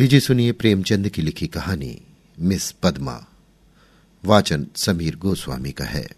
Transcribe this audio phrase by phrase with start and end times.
[0.00, 2.02] लीजिए सुनिए प्रेमचंद की लिखी कहानी,
[2.40, 3.24] मिस पद्मा।
[4.24, 6.08] वाचन समीर गोस्वामी का है।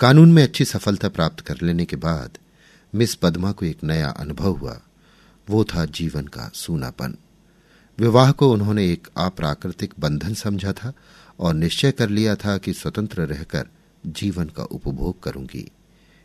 [0.00, 2.38] कानून में अच्छी सफलता प्राप्त कर लेने के बाद
[2.94, 4.80] मिस पद्मा को एक नया अनुभव हुआ।
[5.48, 7.16] वो था जीवन का सूनापन।
[7.98, 10.92] विवाह को उन्होंने एक अप्राकृतिक बंधन समझा था
[11.40, 13.66] और निश्चय कर लिया था कि स्वतंत्र रहकर
[14.06, 15.70] जीवन का उपभोग करूँगी।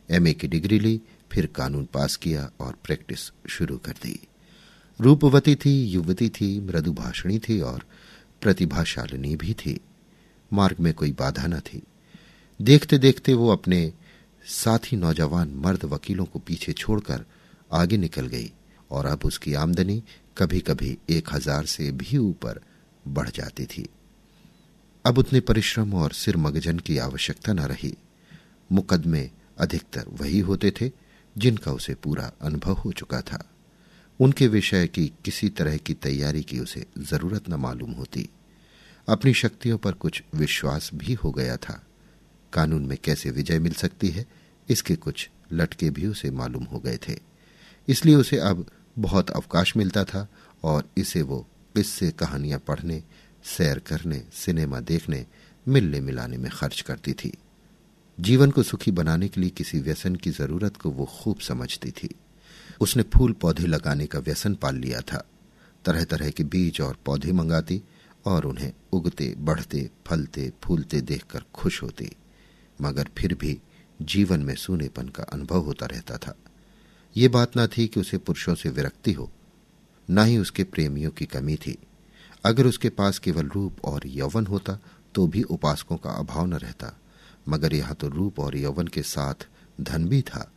[0.09, 1.01] एमए की डिग्री ली,
[1.31, 4.27] फिर कानून पास किया और प्रैक्टिस शुरू कर दी।
[5.01, 7.83] रूपवती थी, युवती थी, मृदुभाषणी थी और
[8.41, 9.79] प्रतिभाशालिनी भी थी।
[10.51, 11.81] मार्ग में कोई बाधा न थी।
[12.59, 13.91] देखते देखते वो अपने
[14.45, 17.25] साथी नौजवान मर्द वकीलों को पीछे छोड़कर
[17.73, 18.51] आगे निकल गई
[18.91, 20.01] और अब उसकी आमदनी
[20.37, 22.59] कभी कभी एक हज़ार से भी ऊपर
[23.05, 23.87] बढ़ जाती थी।
[25.05, 27.93] अब उतने परिश्रम और सिर मगजन की आवश्यकता न रही।
[28.69, 30.91] मुकदमे अधिकतर वही होते थे
[31.35, 33.43] जिनका उसे पूरा अनुभव हो चुका था।
[34.21, 38.29] उनके विषय की किसी तरह की तैयारी की उसे ज़रूरत न मालूम होती।
[39.09, 41.83] अपनी शक्तियों पर कुछ विश्वास भी हो गया था।
[42.53, 44.25] कानून में कैसे विजय मिल सकती है,
[44.69, 47.17] इसके कुछ लटके भी उसे मालूम हो गए थे।
[47.87, 48.65] इसलिए उसे अब
[48.99, 50.27] बहुत अवकाश मिलता था
[50.63, 53.03] और इसे वो किस्से कहानियाँ पढ़ने,
[53.43, 55.25] सैर करने, सिनेमा देखने,
[55.67, 57.37] मिलने मिलाने में खर्च करती थी।
[58.19, 62.15] जीवन को सुखी बनाने के लिए किसी व्यसन की ज़रूरत को वो खूब समझती थी।
[62.81, 65.23] उसने फूल पौधे लगाने का व्यसन पाल लिया था।
[65.85, 67.81] तरह तरह के बीज और पौधे मंगाती
[68.25, 72.11] और उन्हें उगते, बढ़ते, फलते, फूलते देखकर खुश होती।
[72.79, 73.57] मगर फिर भी
[73.99, 76.35] जीवन में सूनेपन का अनुभव होता रहता था।
[77.15, 79.29] ये बात ना थी कि उसे पुरुषों से विरक्ति हो,
[80.09, 81.77] न ही उसके प्रेमियों की कमी थी।
[82.45, 84.77] अगर उसके पास केवल रूप और यौवन होता
[85.15, 86.93] तो भी उपासकों का अभाव न रहता।
[87.49, 89.47] मगर यहाँ तो रूप और यौवन के साथ
[89.81, 90.51] धन भी था।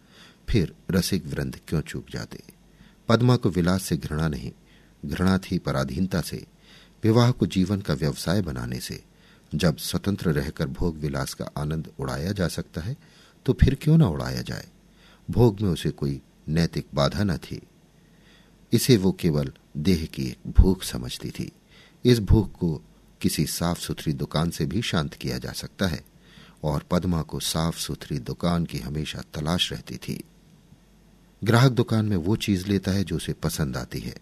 [0.49, 2.43] फिर रसिक वृंद क्यों चूक जाते?
[3.09, 4.53] पद्मा को विलास से घृणा नहीं,
[5.05, 6.47] घृणा थी पराधीनता से,
[7.05, 9.03] विवाह को जीवन का व्यवसाय बनाने से।
[9.54, 12.97] जब स्वतंत्र रहकर भोग विलास का आनंद उड़ाया जा सकता है
[13.47, 14.66] तो फिर क्यों ना उड़ाया जाए?
[15.31, 17.60] भोग में उसे कोई नैतिक बाधा न थी।
[18.72, 21.50] इसे वो केवल देह की एक भूख समझती थी।
[22.04, 22.83] इस भूख को
[23.21, 26.04] किसी साफ़ सुथरी दुकान से भी शांत किया जा सकता है,
[26.65, 30.22] और पद्मा को साफ़ सुथरी दुकान की हमेशा तलाश रहती थी।
[31.44, 34.16] ग्राहक दुकान में वो चीज़ लेता है जो उसे पसंद आती है।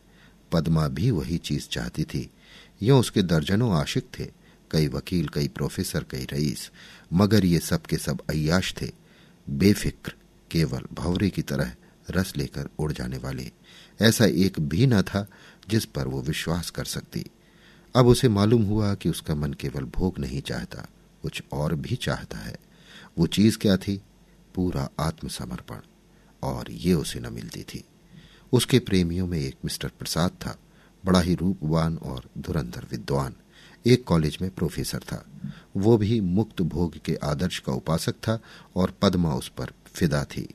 [0.52, 2.30] पद्मा भी वही चीज़ चाहती थी।
[2.82, 4.28] यो उसके दर्जनों आशिक थे,
[4.70, 6.70] कई वकील, कई प्रोफेसर, कई रईस,
[7.12, 8.90] मगर ये सब के सब अयाश थे।
[9.50, 10.14] बेफिक्र,
[10.50, 11.74] केवल भवरे की तरह
[12.10, 13.50] रस लेकर उड़ जाने वाले।
[14.00, 15.26] ऐसा एक भी न था
[15.68, 17.26] जिस पर वो विश्वास कर सकती।
[17.96, 20.88] अब उसे मालूम हुआ कि उसका मन केवल भोग नहीं चाहता,
[21.22, 22.56] कुछ और भी चाहता है।
[23.18, 24.02] वो चीज़ क्या थी?
[24.54, 25.76] पूरा आत्मसमर्पण।
[26.42, 27.84] और ये उसे न मिलती थी।
[28.52, 30.58] उसके प्रेमियों में एक मिस्टर प्रसाद था,
[31.04, 33.34] बड़ा ही रूपवान और धुरंधर विद्वान,
[33.86, 35.26] एक कॉलेज में प्रोफेसर था।
[35.76, 38.40] वो भी मुक्त भोग के आदर्श का उपासक था
[38.76, 40.54] और पद्मा उस पर फिदा थी।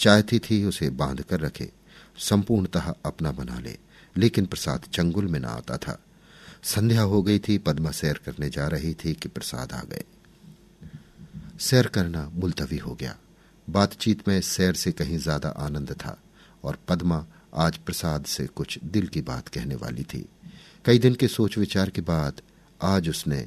[0.00, 1.72] चाहती थी उसे बाँध कर रखे,
[2.18, 3.78] संपूर्णतः अपना बना ले,
[4.16, 5.98] लेकिन प्रसाद चंगुल में न आता था।
[6.62, 10.04] संध्या हो गई थी, पद्मा सैर करने जा रही थी कि प्रसाद आ गए।
[11.60, 13.16] सैर करना मुलतवी हो गया।
[13.68, 16.16] बातचीत में सैर से कहीं ज़्यादा आनंद था
[16.64, 17.24] और पद्मा
[17.54, 20.24] आज प्रसाद से कुछ दिल की बात कहने वाली थी।
[20.84, 22.40] कई दिन के सोच विचार के बाद
[22.80, 23.40] आज उसने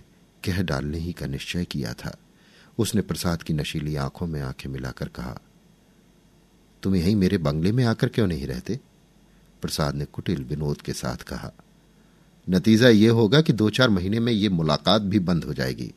[0.44, 2.16] कह डालने ही का निश्चय किया था।
[2.78, 5.38] उसने प्रसाद की नशीली आँखों में आँखें मिलाकर कहा
[6.84, 8.80] तुम यहीं मेरे बंगले में आकर क्यों नहीं रहते?
[9.62, 11.52] प्रसाद ने कुटिल विनोद के साथ कहा,
[12.48, 15.92] नतीजा यह होगा कि दो चार महीने में यह मुलाकात भी बंद हो जाएगी।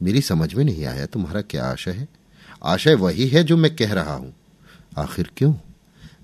[0.00, 2.08] मेरी समझ में नहीं आया तुम्हारा क्या आशय है?
[2.64, 4.34] आशय वही है जो मैं कह रहा हूँ।
[4.98, 5.54] आखिर क्यों?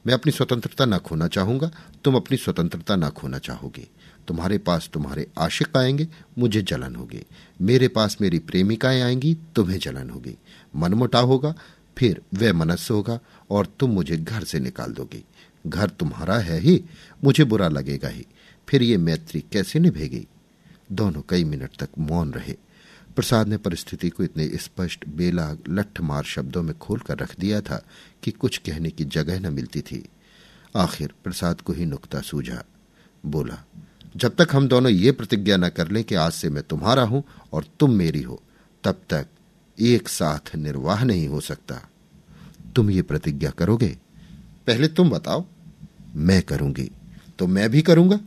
[0.07, 1.71] मैं अपनी स्वतंत्रता न खोना चाहूँगा,
[2.05, 3.89] तुम अपनी स्वतंत्रता न खोना चाहोगे।
[4.29, 6.09] तुम्हारे पास तुम्हारे आशिक आएँगे,
[6.39, 7.23] मुझे जलन होगी।
[7.61, 10.39] मेरे पास मेरी प्रेमिकाएँ आएँगी, तुम्हें जलन होगी।
[10.77, 11.55] मनमुटाव होगा,
[11.99, 13.21] फिर वह मनस्य होगा
[13.51, 15.23] और तुम मुझे घर से निकाल दोगे।
[15.67, 16.85] घर तुम्हारा है ही,
[17.25, 18.27] मुझे बुरा लगेगा ही।
[18.69, 20.27] फिर ये मैत्री कैसे निभेगी?
[20.93, 22.57] दोनों कई मिनट तक मौन रहे।
[23.21, 27.85] प्रसाद ने परिस्थिति को इतने स्पष्ट, बेलाग लठ मार शब्दों में खोलकर रख दिया था
[28.23, 30.09] कि कुछ कहने की जगह न मिलती थी।
[30.77, 32.65] आखिर प्रसाद को ही नुकता सूझा।
[33.27, 33.65] बोला,
[34.17, 37.25] जब तक हम दोनों ये प्रतिज्ञा न कर लें कि आज से मैं तुम्हारा हूँ
[37.53, 38.43] और तुम मेरी हो,
[38.85, 39.27] तब तक
[39.81, 41.89] एक साथ निर्वाह नहीं हो सकता।
[42.77, 43.99] तुम ये प्रतिज्ञा करोगे?
[44.67, 45.45] पहले तुम बताओ।
[46.17, 46.91] मैं करूँगी
[47.39, 48.21] तो मैं भी करूँगा।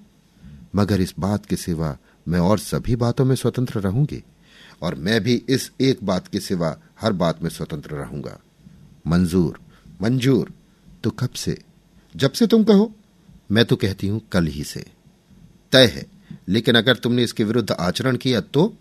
[0.75, 1.97] मगर इस बात के सिवा
[2.27, 4.23] मैं और सभी बातों में स्वतंत्र रहूँगी।
[4.81, 8.39] और मैं भी इस एक बात के सिवा हर बात में स्वतंत्र रहूँगा।
[9.07, 9.59] मंजूर
[10.01, 10.51] मंजूर
[11.03, 11.57] तो कब से?
[12.15, 12.91] जब से तुम कहो,
[13.51, 14.85] मैं तो कहती हूँ कल ही से।
[15.71, 16.05] तय है,
[16.47, 18.73] लेकिन अगर तुमने इसके विरुद्ध आचरण किया तो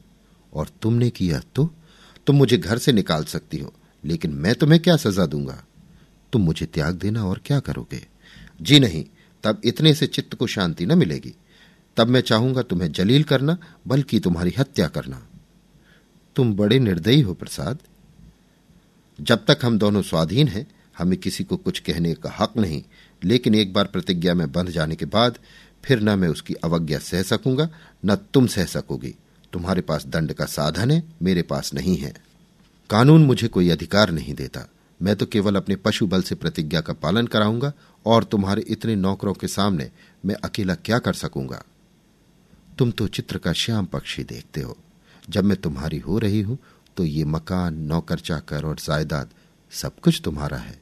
[0.52, 1.70] और तुमने किया तो
[2.26, 3.72] तुम मुझे घर से निकाल सकती हो,
[4.04, 5.62] लेकिन मैं तुम्हें क्या सजा दूँगा?
[6.32, 8.06] तुम मुझे त्याग देना और क्या करोगे?
[8.60, 9.04] जी नहीं,
[9.44, 11.34] तब इतने से चित्त को शांति न मिलेगी।
[11.96, 13.56] तब मैं चाहूँगा तुम्हें जलील करना,
[13.86, 15.22] बल्कि तुम्हारी हत्या करना।
[16.36, 17.78] तुम बड़े निर्दयी हो, प्रसाद।
[19.20, 20.66] जब तक हम दोनों स्वाधीन हैं,
[20.98, 22.82] हमें किसी को कुछ कहने का हक नहीं,
[23.24, 25.38] लेकिन एक बार प्रतिज्ञा में बंध जाने के बाद
[25.84, 27.70] फिर न मैं उसकी अवज्ञा सह सकूँगा,
[28.04, 29.14] न तुम सह सकोगी।
[29.52, 32.14] तुम्हारे पास दंड का साधन है, मेरे पास नहीं है।
[32.90, 34.68] कानून मुझे कोई अधिकार नहीं देता।
[35.02, 37.72] मैं तो केवल अपने पशु बल से प्रतिज्ञा का पालन कराऊँगा,
[38.06, 39.90] और तुम्हारे इतने नौकरों के सामने
[40.24, 41.64] मैं अकेला क्या कर सकूँगा?
[42.78, 44.78] तुम तो चित्र का श्याम पक्षी देखते हो।
[45.30, 46.58] जब मैं तुम्हारी हो रही हूँ
[46.96, 49.30] तो ये मकान, नौकर, चाकर और जायदाद
[49.72, 50.80] सब कुछ तुम्हारा है।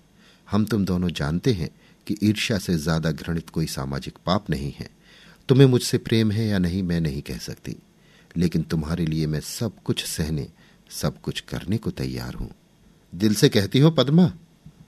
[0.51, 1.71] हम तुम दोनों जानते हैं
[2.07, 4.89] कि ईर्ष्या से ज़्यादा घृणित कोई सामाजिक पाप नहीं है।
[5.49, 7.77] तुम्हें मुझसे प्रेम है या नहीं, मैं नहीं कह सकती।
[8.37, 10.49] लेकिन तुम्हारे लिए मैं सब कुछ सहने,
[10.91, 12.51] सब कुछ करने को तैयार हूँ।
[13.15, 14.33] दिल से कहती हो, पद्मा?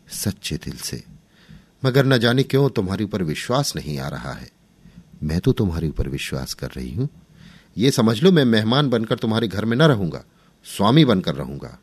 [0.09, 1.03] सच्चे दिल से।
[1.85, 4.51] मगर न जाने क्यों तुम्हारे ऊपर विश्वास नहीं आ रहा है।
[5.23, 7.09] मैं तो तुम्हारे ऊपर विश्वास कर रही हूँ
[7.77, 10.25] ये समझ लो मैं मेहमान बनकर तुम्हारे घर में न रहूँगा,
[10.65, 11.79] स्वामी बनकर रहूँगा।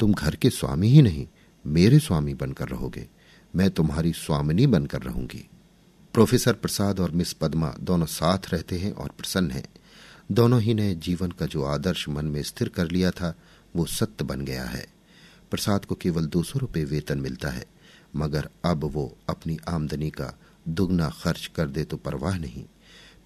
[0.00, 1.26] तुम घर के स्वामी ही नहीं,
[1.64, 3.06] मेरे स्वामी बनकर रहोगे।
[3.56, 5.48] मैं तुम्हारी स्वामिनी बनकर रहूँगी।
[6.14, 9.64] प्रोफेसर प्रसाद और मिस पद्मा दोनों साथ रहते हैं और प्रसन्न हैं।
[10.32, 13.34] दोनों ही ने जीवन का जो आदर्श मन में स्थिर कर लिया था,
[13.76, 14.86] वो सत्य बन गया है।
[15.50, 17.66] प्रसाद को केवल दो सौ रुपये वेतन मिलता है,
[18.16, 20.38] मगर अब वो अपनी आमदनी का
[20.68, 22.64] दुगना खर्च कर दे तो परवाह नहीं।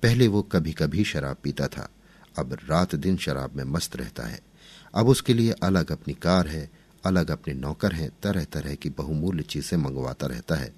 [0.02, 1.88] पहले वो कभी कभी शराब पीता था।
[2.38, 4.40] अब रात दिन शराब में मस्त रहता है।
[4.94, 6.70] अब उसके लिए अलग अपनी कार है,
[7.04, 10.72] अलग अपने नौकर हैं तरह तरह की बहुमूल्य चीज़ें मंगवाता रहता है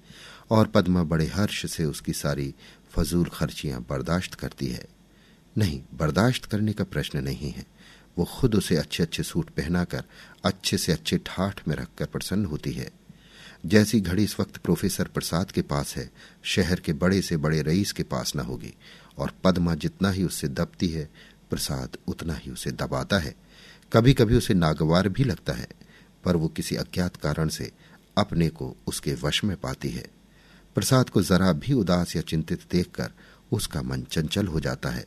[0.51, 2.53] और पद्मा बड़े हर्ष से उसकी सारी
[2.91, 4.85] फजूल खर्चियाँ बर्दाश्त करती है।
[5.57, 7.65] नहीं, बर्दाश्त करने का प्रश्न नहीं है।
[8.17, 10.03] वो खुद उसे अच्छे अच्छे सूट पहनाकर,
[10.45, 12.89] अच्छे से अच्छे ठाठ में रखकर प्रसन्न होती है।
[13.65, 16.11] जैसी घड़ी इस वक्त प्रोफेसर प्रसाद के पास है,
[16.43, 18.73] शहर के बड़े से बड़े रईस के पास न होगी,
[19.17, 21.09] और पद्मा जितना ही उससे दबती है,
[21.49, 23.35] प्रसाद उतना ही उसे दबाता है।
[23.93, 25.67] कभी कभी उसे नागवार भी लगता है,
[26.23, 27.71] पर वो किसी अज्ञात कारण से
[28.17, 30.05] अपने को उसके वश में पाती है।
[30.75, 33.11] प्रसाद को जरा भी उदास या चिंतित देखकर
[33.51, 35.05] उसका मन चंचल हो जाता है,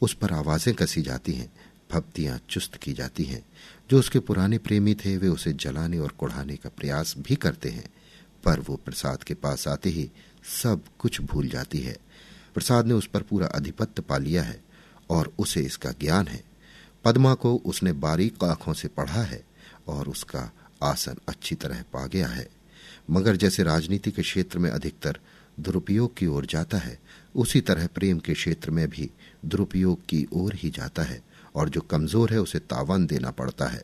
[0.00, 1.52] उस पर आवाज़ें कसी जाती हैं
[1.92, 3.46] भक्तियाँ चुस्त की जाती हैं।
[3.90, 7.88] जो उसके पुराने प्रेमी थे, वे उसे जलाने और कुढ़ाने का प्रयास भी करते हैं।
[8.44, 10.10] पर वो प्रसाद के पास आते ही
[10.62, 11.96] सब कुछ भूल जाती है।
[12.54, 14.60] प्रसाद ने उस पर पूरा अधिपत्य पा लिया है
[15.10, 16.44] और उसे इसका ज्ञान है।
[17.04, 19.44] पद्मा को उसने बारीक आँखों से पढ़ा है
[19.88, 20.52] और उसका
[20.82, 22.48] आसन अच्छी तरह पा गया है।
[23.10, 25.18] मगर जैसे राजनीति के क्षेत्र में अधिकतर
[25.60, 26.98] दुरुपयोग की ओर जाता है,
[27.36, 29.10] उसी तरह प्रेम के क्षेत्र में भी
[29.44, 33.82] दुरुपयोग की ओर ही जाता है। और जो कमज़ोर है उसे तावन देना पड़ता है।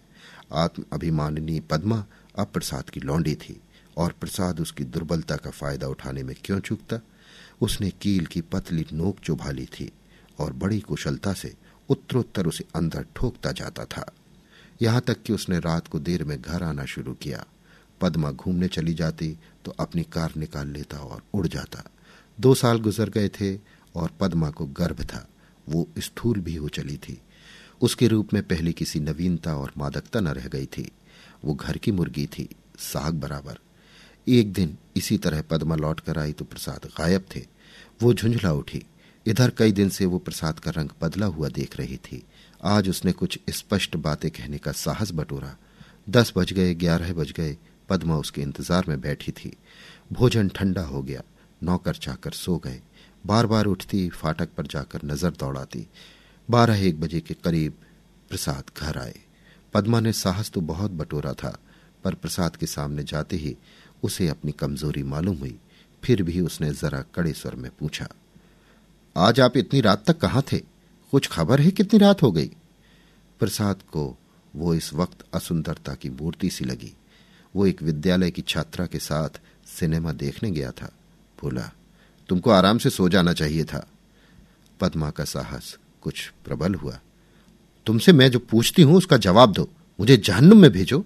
[0.55, 2.05] आत्म अभिमानिनी पद्मा
[2.39, 3.61] अब प्रसाद की लौंडी थी,
[3.97, 7.01] और प्रसाद उसकी दुर्बलता का फ़ायदा उठाने में क्यों चूकता?
[7.61, 9.91] उसने कील की पतली नोक चुभा ली थी,
[10.39, 11.55] और बड़ी कुशलता से
[11.89, 14.05] उत्तरोत्तर उसे अंदर ठोकता जाता था।
[14.83, 17.45] यहाँ तक कि उसने रात को देर में घर आना शुरू किया।
[18.01, 21.83] पद्मा घूमने चली जाती तो अपनी कार निकाल लेता और उड़ जाता।
[22.39, 23.57] दो साल गुजर गए थे,
[23.95, 25.27] और पद्मा को गर्भ था।
[25.69, 27.21] वो स्थूल भी हो चली थी।
[27.81, 30.91] उसके रूप में पहले किसी नवीनता और मादकता न रह गई थी।
[31.45, 33.59] वो घर की मुर्गी थी, साग बराबर।
[34.27, 37.47] एक दिन इसी तरह पद्मा लौट कर आई तो प्रसाद गायब थे।
[38.03, 38.83] वो झुंझला उठी।
[39.27, 42.23] इधर कई दिन से वो प्रसाद का रंग बदला हुआ देख रही थी।
[42.65, 45.57] आज उसने कुछ स्पष्ट बातें कहने का साहस बटोरा।
[46.09, 47.57] दस बज गए, ग्यारह बज गए।
[47.89, 49.53] पद्मा उसके इंतज़ार में बैठी थी।
[50.13, 51.23] भोजन ठंडा हो गया।
[51.63, 52.81] नौकर चाकर सो गए।
[53.25, 55.87] बार बार उठती, फाटक पर जाकर नज़र दौड़ाती।
[56.49, 57.75] बारह एक बजे के करीब
[58.31, 59.21] प्रसाद घर आए।
[59.75, 61.57] पद्मा ने साहस तो बहुत बटोरा था,
[62.05, 63.57] पर प्रसाद के सामने जाते ही
[64.03, 65.59] उसे अपनी कमज़ोरी मालूम हुई।
[66.03, 68.09] फिर भी उसने जरा कड़े स्वर में पूछा,
[69.17, 70.59] आज आप इतनी रात तक कहाँ थे?
[71.13, 72.51] कुछ खबर है कितनी रात हो गई?
[73.41, 74.17] प्रसाद को
[74.55, 76.93] वो इस वक्त असुंदरता की मूर्ति सी लगी।
[77.55, 80.91] वो एक विद्यालय की छात्रा के साथ सिनेमा देखने गया था।
[81.43, 81.71] बोला
[82.29, 83.89] तुमको आराम से सो जाना चाहिए था।
[84.81, 86.99] पद्मा का साहस कुछ प्रबल हुआ।
[87.87, 89.69] तुमसे मैं जो पूछती हूँ, उसका जवाब दो।
[90.01, 91.05] मुझे जहन्नुम में भेजो।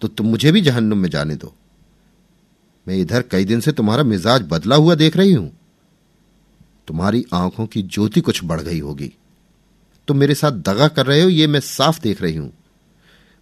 [0.00, 1.54] तो तुम मुझे भी जहन्नुम में जाने दो।
[2.88, 5.52] मैं इधर कई दिन से तुम्हारा मिजाज बदला हुआ देख रही हूँ।
[6.86, 9.12] तुम्हारी आँखों की ज्योति कुछ बढ़ गई होगी।
[10.08, 12.52] तुम मेरे साथ दगा कर रहे हो, ये मैं साफ़ देख रही हूँ।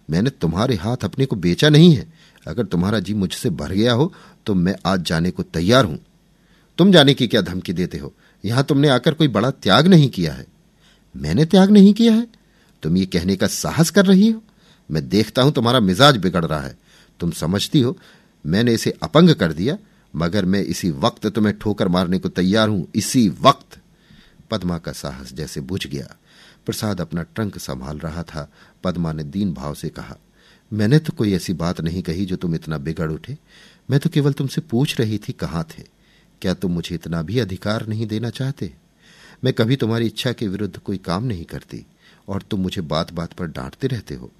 [0.09, 2.13] मैंने तुम्हारे हाथ अपने को बेचा नहीं है।
[2.47, 4.13] अगर तुम्हारा जी मुझसे भर गया हो
[4.45, 5.99] तो मैं आज जाने को तैयार हूँ।
[6.79, 8.13] तुम जाने की क्या धमकी देते हो?
[8.43, 10.45] यहाँ तुमने आकर कोई बड़ा त्याग नहीं किया है।
[11.15, 12.27] मैंने त्याग नहीं किया है।
[12.83, 14.41] तुम ये कहने का साहस कर रही हो?
[14.89, 16.77] मैं देखता हूँ तुम्हारा मिजाज बिगड़ रहा है।
[17.19, 17.97] तुम समझती हो,
[18.45, 19.77] मैंने इसे अपंग कर दिया,
[20.13, 23.77] मगर मैं इसी वक्त तुम्हें ठोकर मारने को तैयार हूँ, इसी वक्त।
[24.51, 26.15] पद्मा का साहस जैसे बुझ गया।
[26.65, 28.49] प्रसाद अपना ट्रंक संभाल रहा था।
[28.83, 30.17] पद्मा ने दीन भाव से कहा,
[30.71, 33.37] मैंने तो कोई ऐसी बात नहीं कही जो तुम इतना बिगड़ उठे।
[33.89, 35.98] मैं तो केवल तुमसे पूछ रही थी कहाँ थे?
[36.41, 38.73] क्या तुम मुझे इतना भी अधिकार नहीं देना चाहते?
[39.43, 41.85] मैं कभी तुम्हारी इच्छा के विरुद्ध कोई काम नहीं करती,
[42.27, 44.31] और तुम मुझे बात बात पर डांटते रहते हो।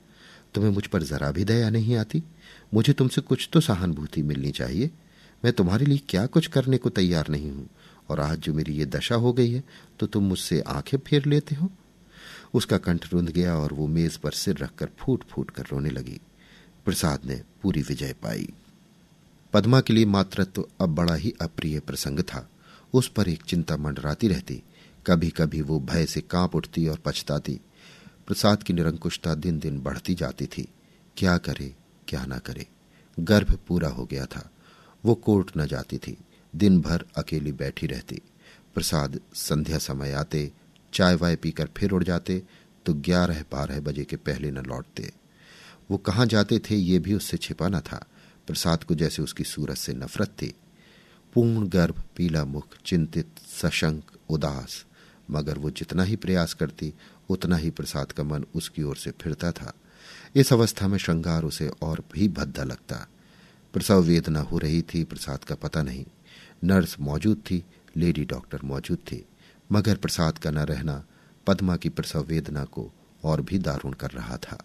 [0.53, 2.23] तुम्हें मुझ पर जरा भी दया नहीं आती?
[2.73, 4.89] मुझे तुमसे कुछ तो सहानुभूति मिलनी चाहिए।
[5.43, 7.67] मैं तुम्हारे लिए क्या कुछ करने को तैयार नहीं हूँ,
[8.09, 9.63] और आज जो मेरी ये दशा हो गई है
[9.99, 11.69] तो तुम मुझसे आँखें फेर लेते हो?
[12.53, 16.19] उसका कंठ रुंध गया, और वो मेज पर सिर रखकर फूट फूट कर रोने लगी।
[16.85, 18.47] प्रसाद ने पूरी विजय पाई।
[19.53, 22.49] पद्मा के लिए मातृत्व अब बड़ा ही अप्रिय प्रसंग था।
[22.93, 24.63] उस पर एक चिंता मंडराती रहती।
[25.07, 27.59] कभी कभी वो भय से काँप उठती और पछताती।
[28.27, 30.67] प्रसाद की निरंकुशता दिन दिन बढ़ती जाती थी।
[31.17, 31.75] क्या करे,
[32.07, 32.67] क्या ना करे।
[33.19, 34.51] गर्भ पूरा हो गया था।
[35.05, 36.17] वो कोर्ट न जाती थी।
[36.55, 38.21] दिन भर अकेली बैठी रहती।
[38.75, 40.51] प्रसाद संध्या समय आते
[40.93, 42.43] चाय वाय पीकर फिर उड़ जाते
[42.85, 45.11] तो ग्यारह बारह बजे के पहले न लौटते।
[45.91, 48.05] वो कहाँ जाते थे, ये भी उससे छिपा न था।
[48.49, 50.55] प्रसाद को जैसे उसकी सूरत से नफरत थी।
[51.33, 53.27] पूर्ण गर्भ, पीला मुख, चिंतित,
[53.61, 54.85] सशंक, उदास,
[55.31, 56.93] मगर वो जितना ही प्रयास करती,
[57.29, 59.73] उतना ही प्रसाद का मन उसकी ओर से फिरता था।
[60.35, 63.07] इस अवस्था में श्रृंगार उसे और भी भद्दा लगता।
[63.73, 66.05] प्रसव वेदना हो रही थी, प्रसाद का पता नहीं।
[66.63, 67.65] नर्स मौजूद थी,
[67.97, 69.25] लेडी डॉक्टर मौजूद थी,
[69.71, 71.05] मगर प्रसाद का न रहना
[71.47, 72.91] पद्मा की प्रसव वेदना को
[73.23, 74.63] और भी दारुण कर रहा था।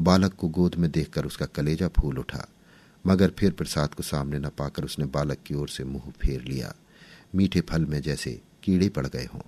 [0.00, 2.48] बालक को गोद में देखकर उसका कलेजा फूल उठा।
[3.06, 6.74] मगर फिर प्रसाद को सामने न पाकर उसने बालक की ओर से मुँह फेर लिया।
[7.34, 9.40] मीठे फल में जैसे कीड़े पड़ गए हों।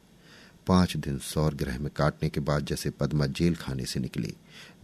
[0.66, 4.34] पाँच दिन सौर ग्रह में काटने के बाद जैसे पद्मा जेल खाने से निकली।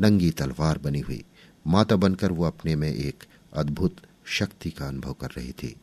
[0.00, 1.25] नंगी तलवार बनी हुई।
[1.67, 3.25] माता बनकर वो अपने में एक
[3.55, 5.76] अद्भुत शक्ति का अनुभव कर रही थी।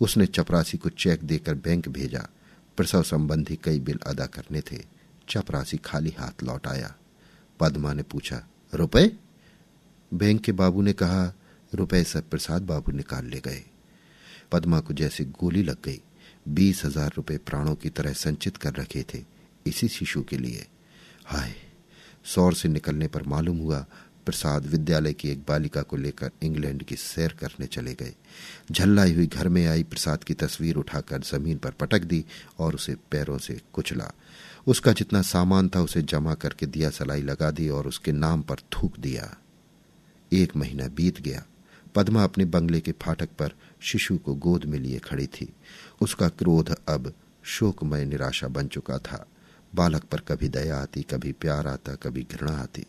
[0.00, 2.28] उसने चपरासी को चेक देकर बैंक भेजा।
[2.76, 4.82] प्रसव संबंधी कई बिल अदा करने थे।
[5.28, 6.94] चपरासी खाली हाथ लौट आया।
[7.60, 9.12] पद्मा ने पूछा, रुपए?
[10.14, 11.34] बैंक के बाबू ने कहा
[11.74, 13.62] रुपए सब प्रसाद बाबू निकाल ले गए।
[14.52, 16.00] पद्मा को जैसे गोली लग गई।
[16.46, 19.22] बीस हज़ार रुपये प्राणों की तरह संचित कर रखे थे
[19.66, 20.66] इसी शिशु के लिए।
[21.24, 21.54] हाय,
[22.24, 23.84] सौर से निकलने पर मालूम हुआ
[24.26, 28.12] प्रसाद विद्यालय की एक बालिका को लेकर इंग्लैंड की सैर करने चले गए।
[28.72, 32.24] झल्लाई हुई घर में आई, प्रसाद की तस्वीर उठाकर ज़मीन पर पटक दी
[32.58, 34.10] और उसे पैरों से कुचला।
[34.66, 38.60] उसका जितना सामान था उसे जमा करके दिया, सलाई लगा दी और उसके नाम पर
[38.72, 39.34] थूक दिया।
[40.32, 41.44] एक महीना बीत गया।
[41.94, 45.52] पद्मा अपने बंगले के फाटक पर शिशु को गोद में लिए खड़ी थी।
[46.00, 49.26] उसका क्रोध अब शोकमय निराशा बन चुका था।
[49.74, 52.86] बालक पर कभी दया आती, कभी प्यार आता, कभी घृणा आती।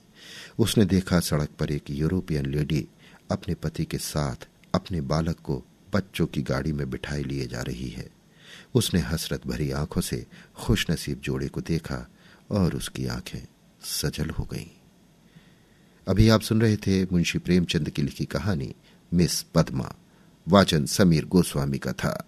[0.60, 2.88] उसने देखा सड़क पर एक यूरोपियन लेडी
[3.32, 7.90] अपने पति के साथ अपने बालक को बच्चों की गाड़ी में बिठाई लिए जा रही
[7.90, 8.10] है।
[8.76, 12.10] उसने हसरत भरी आँखों से खुशनसीब जोड़े को देखा
[12.52, 13.48] और उसकी आँखें
[13.82, 14.68] सजल हो गईं।
[16.08, 18.76] अभी आप सुन रहे थे मुंशी प्रेमचंद की लिखी कहानी
[19.14, 19.92] मिस पद्मा।
[20.48, 22.28] वाचन समीर गोस्वामी का था।